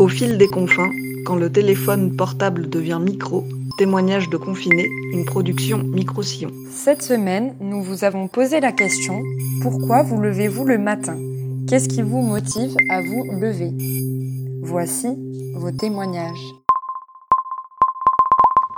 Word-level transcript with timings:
Au 0.00 0.08
fil 0.08 0.38
des 0.38 0.48
confins, 0.48 0.90
quand 1.26 1.36
le 1.36 1.52
téléphone 1.52 2.16
portable 2.16 2.70
devient 2.70 2.98
micro, 3.04 3.44
témoignage 3.76 4.30
de 4.30 4.38
confiné, 4.38 4.88
une 5.12 5.26
production 5.26 5.76
micro-sillon. 5.76 6.50
Cette 6.70 7.02
semaine, 7.02 7.54
nous 7.60 7.82
vous 7.82 8.02
avons 8.02 8.26
posé 8.26 8.60
la 8.60 8.72
question 8.72 9.22
pourquoi 9.60 10.02
vous 10.02 10.18
levez-vous 10.18 10.64
le 10.64 10.78
matin? 10.78 11.18
Qu'est-ce 11.68 11.90
qui 11.90 12.00
vous 12.00 12.22
motive 12.22 12.74
à 12.88 13.02
vous 13.02 13.24
lever? 13.42 13.72
Voici 14.62 15.08
vos 15.56 15.70
témoignages. 15.70 16.54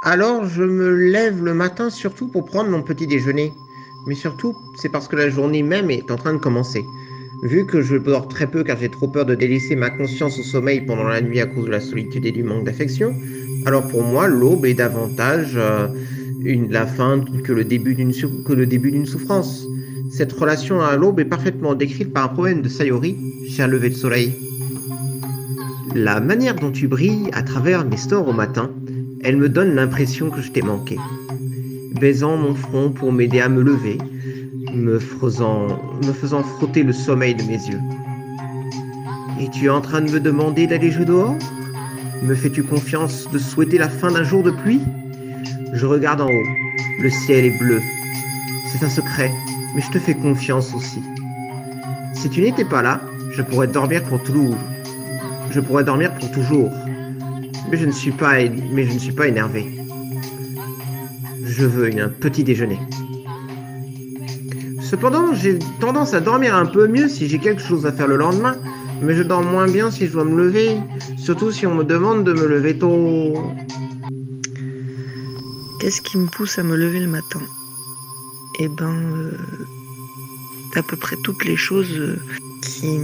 Alors, 0.02 0.44
je 0.44 0.64
me 0.64 0.90
lève 0.90 1.40
le 1.40 1.54
matin 1.54 1.88
surtout 1.88 2.26
pour 2.32 2.46
prendre 2.46 2.68
mon 2.68 2.82
petit 2.82 3.06
déjeuner. 3.06 3.52
Mais 4.08 4.16
surtout, 4.16 4.56
c'est 4.74 4.88
parce 4.88 5.06
que 5.06 5.14
la 5.14 5.30
journée 5.30 5.62
même 5.62 5.88
est 5.88 6.10
en 6.10 6.16
train 6.16 6.32
de 6.32 6.38
commencer. 6.38 6.82
Vu 7.42 7.66
que 7.66 7.82
je 7.82 7.96
dors 7.96 8.28
très 8.28 8.46
peu 8.46 8.62
car 8.62 8.78
j'ai 8.78 8.88
trop 8.88 9.08
peur 9.08 9.26
de 9.26 9.34
délaisser 9.34 9.74
ma 9.74 9.90
conscience 9.90 10.38
au 10.38 10.44
sommeil 10.44 10.82
pendant 10.82 11.08
la 11.08 11.20
nuit 11.20 11.40
à 11.40 11.46
cause 11.46 11.66
de 11.66 11.70
la 11.70 11.80
solitude 11.80 12.24
et 12.24 12.30
du 12.30 12.44
manque 12.44 12.64
d'affection, 12.64 13.12
alors 13.66 13.86
pour 13.88 14.04
moi, 14.04 14.28
l'aube 14.28 14.64
est 14.64 14.74
davantage 14.74 15.54
euh, 15.56 15.88
la 16.70 16.86
fin 16.86 17.20
que 17.42 17.52
le 17.52 17.64
début 17.64 17.94
d'une 17.94 19.06
souffrance. 19.06 19.66
Cette 20.12 20.32
relation 20.32 20.80
à 20.82 20.96
l'aube 20.96 21.18
est 21.18 21.24
parfaitement 21.24 21.74
décrite 21.74 22.12
par 22.12 22.30
un 22.30 22.34
poème 22.34 22.62
de 22.62 22.68
Sayori 22.68 23.16
chez 23.48 23.62
un 23.64 23.66
lever 23.66 23.90
de 23.90 23.96
soleil. 23.96 24.32
La 25.96 26.20
manière 26.20 26.54
dont 26.54 26.70
tu 26.70 26.86
brilles 26.86 27.28
à 27.32 27.42
travers 27.42 27.84
mes 27.84 27.96
stores 27.96 28.28
au 28.28 28.32
matin, 28.32 28.70
elle 29.24 29.36
me 29.36 29.48
donne 29.48 29.74
l'impression 29.74 30.30
que 30.30 30.40
je 30.40 30.52
t'ai 30.52 30.62
manqué. 30.62 30.96
Baisant 32.00 32.36
mon 32.36 32.54
front 32.54 32.90
pour 32.90 33.12
m'aider 33.12 33.40
à 33.40 33.48
me 33.48 33.62
lever, 33.62 33.98
me 34.72 34.98
faisant, 34.98 35.66
me 36.06 36.12
faisant 36.12 36.42
frotter 36.42 36.82
le 36.82 36.92
sommeil 36.92 37.34
de 37.34 37.42
mes 37.44 37.58
yeux. 37.68 37.80
Et 39.40 39.48
tu 39.50 39.66
es 39.66 39.68
en 39.68 39.80
train 39.80 40.00
de 40.00 40.10
me 40.10 40.20
demander 40.20 40.66
d'aller 40.66 40.90
jouer 40.90 41.04
dehors? 41.04 41.36
Me 42.22 42.34
fais-tu 42.34 42.62
confiance 42.62 43.28
de 43.30 43.38
souhaiter 43.38 43.78
la 43.78 43.88
fin 43.88 44.10
d'un 44.10 44.22
jour 44.22 44.42
de 44.42 44.50
pluie? 44.50 44.80
Je 45.72 45.86
regarde 45.86 46.20
en 46.20 46.28
haut. 46.28 46.46
Le 47.00 47.10
ciel 47.10 47.44
est 47.46 47.58
bleu. 47.58 47.80
C'est 48.66 48.84
un 48.84 48.88
secret, 48.88 49.30
mais 49.74 49.82
je 49.82 49.90
te 49.90 49.98
fais 49.98 50.14
confiance 50.14 50.72
aussi. 50.74 51.02
Si 52.14 52.30
tu 52.30 52.40
n'étais 52.40 52.64
pas 52.64 52.82
là, 52.82 53.00
je 53.32 53.42
pourrais 53.42 53.66
dormir 53.66 54.02
pour 54.04 54.22
toujours. 54.22 54.56
Je 55.50 55.60
pourrais 55.60 55.84
dormir 55.84 56.14
pour 56.14 56.30
toujours. 56.30 56.70
Mais 57.70 57.76
je 57.76 57.86
ne 57.86 57.92
suis 57.92 58.12
pas, 58.12 58.34
mais 58.72 58.84
je 58.84 58.92
ne 58.92 58.98
suis 58.98 59.12
pas 59.12 59.26
énervé. 59.26 59.66
Je 61.44 61.64
veux 61.64 61.90
un 62.00 62.08
petit 62.08 62.44
déjeuner. 62.44 62.78
Cependant, 64.92 65.32
j'ai 65.32 65.58
tendance 65.80 66.12
à 66.12 66.20
dormir 66.20 66.54
un 66.54 66.66
peu 66.66 66.86
mieux 66.86 67.08
si 67.08 67.26
j'ai 67.26 67.38
quelque 67.38 67.62
chose 67.62 67.86
à 67.86 67.92
faire 67.92 68.06
le 68.06 68.16
lendemain, 68.16 68.58
mais 69.00 69.14
je 69.14 69.22
dors 69.22 69.42
moins 69.42 69.66
bien 69.66 69.90
si 69.90 70.06
je 70.06 70.12
dois 70.12 70.24
me 70.26 70.36
lever, 70.36 70.76
surtout 71.16 71.50
si 71.50 71.66
on 71.66 71.74
me 71.74 71.82
demande 71.82 72.24
de 72.24 72.34
me 72.34 72.46
lever 72.46 72.76
tôt. 72.76 73.32
Qu'est-ce 75.80 76.02
qui 76.02 76.18
me 76.18 76.26
pousse 76.26 76.58
à 76.58 76.62
me 76.62 76.76
lever 76.76 77.00
le 77.00 77.06
matin? 77.06 77.40
Eh 78.58 78.68
ben, 78.68 78.92
euh, 78.92 79.30
à 80.74 80.82
peu 80.82 80.98
près 80.98 81.16
toutes 81.24 81.46
les 81.46 81.56
choses 81.56 81.98
euh, 81.98 82.18
qui 82.60 83.00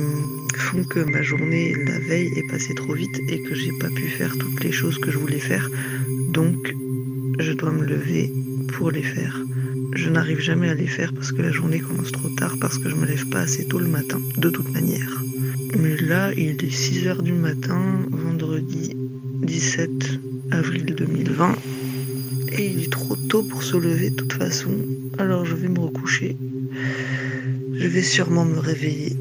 font 0.56 0.84
que 0.84 1.00
ma 1.00 1.22
journée 1.22 1.74
la 1.86 1.98
veille 2.00 2.34
est 2.36 2.50
passée 2.50 2.74
trop 2.74 2.92
vite 2.92 3.18
et 3.30 3.40
que 3.40 3.54
j'ai 3.54 3.72
pas 3.80 3.88
pu 3.88 4.08
faire 4.08 4.36
toutes 4.36 4.62
les 4.62 4.72
choses 4.72 4.98
que 4.98 5.10
je 5.10 5.16
voulais 5.16 5.40
faire. 5.40 5.70
Donc, 6.34 6.74
je 7.38 7.52
dois 7.54 7.70
me 7.70 7.86
lever 7.86 8.30
pour 8.74 8.90
les 8.90 9.02
faire. 9.02 9.40
Je 9.94 10.10
n'arrive 10.10 10.40
jamais 10.40 10.68
à 10.68 10.74
les 10.74 10.86
faire 10.86 11.12
parce 11.12 11.32
que 11.32 11.42
la 11.42 11.50
journée 11.50 11.80
commence 11.80 12.12
trop 12.12 12.28
tard, 12.28 12.56
parce 12.60 12.78
que 12.78 12.88
je 12.88 12.94
me 12.94 13.06
lève 13.06 13.26
pas 13.28 13.40
assez 13.40 13.64
tôt 13.64 13.78
le 13.78 13.88
matin, 13.88 14.20
de 14.36 14.50
toute 14.50 14.72
manière. 14.72 15.22
Mais 15.78 15.96
là, 15.96 16.32
il 16.34 16.62
est 16.64 16.70
6h 16.70 17.22
du 17.22 17.32
matin, 17.32 17.80
vendredi 18.10 18.94
17 19.42 19.90
avril 20.50 20.94
2020, 20.94 21.56
et 22.52 22.66
il 22.66 22.84
est 22.84 22.92
trop 22.92 23.16
tôt 23.16 23.42
pour 23.42 23.62
se 23.62 23.76
lever 23.76 24.10
de 24.10 24.16
toute 24.16 24.32
façon, 24.32 24.70
alors 25.18 25.44
je 25.44 25.54
vais 25.54 25.68
me 25.68 25.80
recoucher. 25.80 26.36
Je 27.74 27.86
vais 27.86 28.02
sûrement 28.02 28.44
me 28.44 28.58
réveiller 28.58 29.16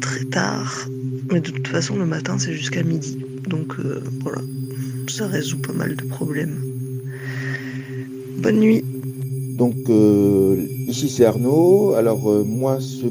très 0.00 0.24
tard, 0.24 0.88
mais 1.30 1.40
de 1.40 1.50
toute 1.50 1.68
façon, 1.68 1.96
le 1.96 2.06
matin, 2.06 2.38
c'est 2.38 2.54
jusqu'à 2.54 2.82
midi. 2.82 3.18
Donc 3.48 3.78
euh, 3.78 4.02
voilà, 4.20 4.40
ça 5.08 5.26
résout 5.26 5.58
pas 5.58 5.72
mal 5.72 5.96
de 5.96 6.04
problèmes. 6.04 6.60
Bonne 8.38 8.60
nuit. 8.60 8.84
Donc 9.56 9.74
euh, 9.88 10.66
ici 10.86 11.08
c'est 11.08 11.24
Arnaud. 11.24 11.94
Alors 11.94 12.28
euh, 12.28 12.44
moi 12.44 12.78
ce 12.78 13.06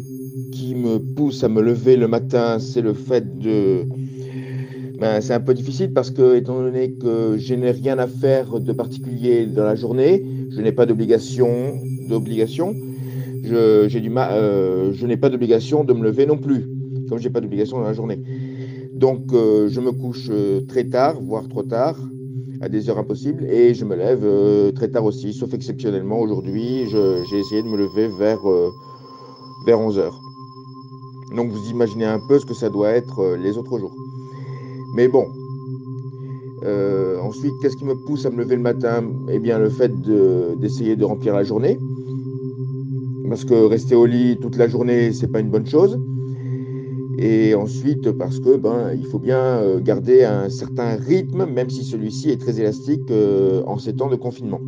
qui 0.52 0.76
me 0.76 1.00
pousse 1.00 1.44
à 1.44 1.50
me 1.50 1.60
lever 1.60 1.98
le 1.98 2.08
matin 2.08 2.60
c'est 2.60 2.82
le 2.82 2.94
fait 2.94 3.40
de... 3.40 3.82
Ben, 5.00 5.20
c'est 5.22 5.34
un 5.34 5.40
peu 5.40 5.56
difficile 5.56 5.92
parce 5.92 6.12
que 6.12 6.38
étant 6.38 6.62
donné 6.62 6.92
que 6.94 7.36
je 7.38 7.56
n'ai 7.56 7.72
rien 7.72 7.98
à 7.98 8.08
faire 8.08 8.60
de 8.60 8.72
particulier 8.74 9.48
dans 9.48 9.64
la 9.64 9.76
journée, 9.76 10.24
je 10.52 10.62
n'ai 10.62 10.72
pas 10.72 10.86
d'obligation, 10.86 11.80
d'obligation, 12.08 12.76
je, 13.44 13.88
j'ai 13.90 14.00
du 14.00 14.12
euh, 14.16 14.94
je 14.94 15.06
n'ai 15.06 15.18
pas 15.18 15.30
d'obligation 15.30 15.84
de 15.84 15.94
me 15.94 16.04
lever 16.04 16.26
non 16.26 16.38
plus, 16.38 16.64
comme 17.10 17.20
j'ai 17.20 17.30
pas 17.30 17.42
d'obligation 17.42 17.80
dans 17.80 17.84
la 17.88 17.94
journée. 17.94 18.20
Donc 18.94 19.32
je 19.32 19.80
me 19.82 19.92
couche 19.92 20.32
très 20.70 20.86
tard, 20.86 21.20
voire 21.22 21.46
trop 21.50 21.64
tard, 21.64 21.98
à 22.66 22.70
des 22.70 22.90
heures 22.90 22.98
impossibles 22.98 23.46
et 23.46 23.76
je 23.76 23.86
me 23.86 23.96
lève 23.96 24.24
euh, 24.24 24.72
très 24.72 24.88
tard 24.88 25.06
aussi, 25.06 25.34
sauf 25.34 25.53
exceptionnellement 25.53 26.20
aujourd'hui, 26.20 26.88
j'ai 26.90 27.38
essayé 27.38 27.62
de 27.62 27.68
me 27.68 27.78
lever 27.78 28.08
vers, 28.08 28.50
euh, 28.50 28.72
vers 29.68 29.80
11 29.80 30.00
heures. 30.00 30.20
Donc 31.36 31.52
vous 31.52 31.70
imaginez 31.70 32.06
un 32.06 32.20
peu 32.28 32.40
ce 32.40 32.46
que 32.46 32.56
ça 32.56 32.70
doit 32.70 32.90
être 32.90 33.20
euh, 33.20 33.38
les 33.38 33.56
autres 33.59 33.78
jours. 33.78 33.94
Mais 34.96 35.08
bon, 35.08 35.28
ensuite, 37.22 37.53
qu'est-ce 37.62 37.78
qui 37.78 37.86
me 37.86 37.96
pousse 38.08 38.26
à 38.26 38.31
me 38.31 38.38
lever 38.38 38.56
le 38.56 38.64
matin? 38.64 39.03
Eh 39.30 39.38
bien, 39.38 39.59
le 39.59 39.70
fait 39.70 39.92
d'essayer 40.58 40.96
de, 40.96 41.06
remplir 41.06 41.36
la 41.36 41.44
journée. 41.44 41.78
Parce 43.30 43.46
que 43.46 43.53
rester 43.53 43.94
au 43.94 44.06
lit 44.06 44.38
toute 44.42 44.56
la 44.56 44.68
journée, 44.68 45.14
c'est 45.14 45.28
pas 45.28 45.40
une 45.40 45.50
bonne 45.50 45.68
chose. 45.68 46.00
Et 47.18 47.56
ensuite, 47.56 48.12
parce 48.12 48.40
que 48.40 48.58
ben, 48.58 48.92
il 48.94 49.06
faut 49.06 49.20
bien 49.20 49.40
euh, 49.40 49.80
garder 49.80 50.24
un 50.24 50.50
certain 50.50 50.96
rythme, 50.96 51.46
même 51.46 51.70
si 51.70 51.84
celui-ci 51.84 52.30
est 52.30 52.40
très 52.40 52.59
élastique 52.59 53.09
euh, 53.09 53.64
en 53.66 53.78
ces 53.78 53.94
temps 53.94 54.09
de 54.09 54.18
confinement. 54.18 54.59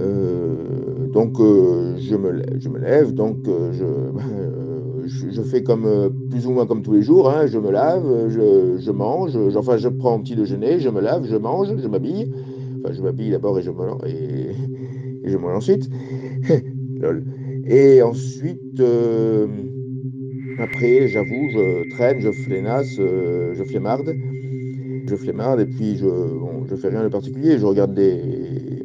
Euh, 0.00 1.08
donc, 1.12 1.36
je, 1.38 2.16
me, 2.16 2.42
je 2.58 2.68
me 2.68 2.78
lève, 2.78 3.12
donc 3.12 3.36
je, 3.72 5.28
je, 5.30 5.42
fais 5.42 5.62
comme 5.62 5.86
plus 6.30 6.46
ou 6.46 6.52
moins 6.52 6.64
comme 6.66 6.82
tous 6.82 6.92
les 6.92 7.02
jours. 7.02 7.28
Hein. 7.28 7.46
je 7.46 7.58
me 7.58 7.70
lave, 7.70 8.30
je, 8.30 8.90
mange, 8.90 9.36
enfin, 9.54 9.76
je 9.76 9.88
prends 9.88 10.16
un 10.16 10.20
petit 10.20 10.36
déjeuner, 10.36 10.80
je 10.80 10.88
me 10.88 11.00
lave, 11.00 11.26
je 11.28 11.36
mange, 11.36 11.68
je 11.76 11.88
m'habille. 11.88 12.32
Enfin, 12.82 12.94
je 12.94 13.02
m'habille 13.02 13.30
d'abord 13.30 13.58
et 13.58 13.62
je 13.62 13.70
me 13.70 14.08
et, 14.08 14.54
je 15.24 15.36
mange 15.36 15.56
ensuite. 15.56 15.90
et 17.66 18.00
ensuite. 18.00 18.80
Après, 20.58 21.08
j'avoue, 21.08 21.48
je 21.50 21.88
traîne, 21.90 22.20
je 22.20 22.30
flénasse, 22.30 22.96
euh, 22.98 23.54
je 23.54 23.64
flémarde. 23.64 24.14
Je 25.08 25.16
flémarde 25.16 25.60
et 25.60 25.66
puis 25.66 25.96
je 25.96 26.06
ne 26.06 26.76
fais 26.76 26.88
rien 26.88 27.02
de 27.02 27.08
particulier. 27.08 27.58
Je 27.58 27.66
regarde 27.66 27.94
des, 27.94 28.84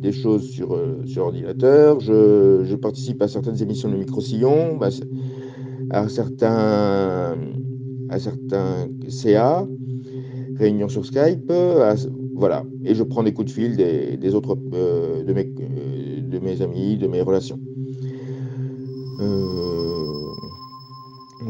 des 0.00 0.12
choses 0.12 0.48
sur, 0.50 0.74
euh, 0.74 1.02
sur 1.06 1.24
ordinateur. 1.24 2.00
Je, 2.00 2.74
participe 2.76 3.20
à 3.22 3.28
certaines 3.28 3.60
émissions 3.62 3.90
de 3.90 3.96
micro-sillon, 3.96 4.78
à, 5.90 6.08
certains, 6.08 7.36
à 8.08 8.18
certains 8.18 8.88
CA, 9.08 9.66
réunions 10.58 10.88
sur 10.88 11.04
Skype. 11.04 11.52
voilà. 12.34 12.64
Et 12.84 12.94
je 12.94 13.02
prends 13.02 13.22
des 13.22 13.32
coups 13.32 13.48
de 13.48 13.52
fil 13.52 13.76
des, 13.76 14.34
autres, 14.34 14.56
euh, 14.74 15.24
de, 15.24 15.32
mes, 15.32 15.44
de 15.44 16.38
mes 16.38 16.62
amis, 16.62 16.96
de 16.96 17.06
mes 17.06 17.22
relations. 17.22 17.58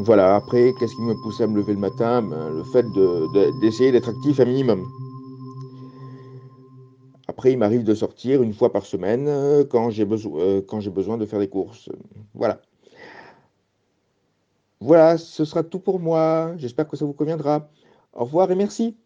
Voilà, 0.03 0.35
après, 0.35 0.73
qu'est-ce 0.79 0.95
qui 0.95 1.01
me 1.03 1.13
pousse 1.21 1.41
à 1.41 1.47
me 1.47 1.55
lever 1.57 1.73
le 1.73 1.79
matin? 1.79 2.23
Ben, 2.23 2.49
Le 2.49 2.63
fait 2.63 2.85
d'essayer 3.61 3.91
d'être 3.91 4.09
actif 4.09 4.39
un 4.39 4.45
minimum. 4.45 4.83
Après, 7.27 7.51
il 7.51 7.57
m'arrive 7.59 7.83
de 7.83 7.93
sortir 7.93 8.41
une 8.41 8.53
fois 8.53 8.71
par 8.71 8.85
semaine 8.85 9.27
euh, 9.27 9.63
euh, 9.63 10.61
quand 10.67 10.79
j'ai 10.79 10.89
besoin 10.89 11.17
de 11.17 11.25
faire 11.27 11.39
des 11.39 11.49
courses. 11.49 11.89
Voilà. 12.33 12.61
Voilà, 14.79 15.19
ce 15.19 15.45
sera 15.45 15.61
tout 15.61 15.79
pour 15.79 15.99
moi. 15.99 16.53
J'espère 16.57 16.87
que 16.87 16.97
ça 16.97 17.05
vous 17.05 17.13
conviendra. 17.13 17.69
Au 18.13 18.25
revoir 18.25 18.49
et 18.49 18.55
merci. 18.55 18.97